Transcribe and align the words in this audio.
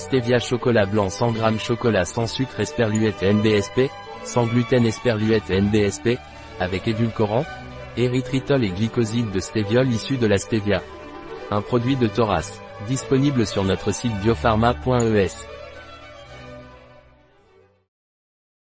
Stevia 0.00 0.38
chocolat 0.38 0.86
blanc 0.86 1.10
100 1.10 1.34
g 1.34 1.58
chocolat 1.58 2.06
sans 2.06 2.26
sucre 2.26 2.58
esperluette 2.58 3.22
NBSP, 3.22 3.90
sans 4.24 4.46
gluten 4.46 4.86
esperluette 4.86 5.50
NBSP, 5.50 6.18
avec 6.58 6.88
édulcorant, 6.88 7.44
érythritol 7.98 8.64
et 8.64 8.70
glycoside 8.70 9.30
de 9.30 9.38
stéviol 9.40 9.86
issu 9.88 10.16
de 10.16 10.26
la 10.26 10.38
stevia. 10.38 10.82
Un 11.50 11.60
produit 11.60 11.96
de 11.96 12.06
Thoras, 12.06 12.60
disponible 12.88 13.46
sur 13.46 13.62
notre 13.62 13.92
site 13.92 14.18
biopharma.es. 14.22 15.46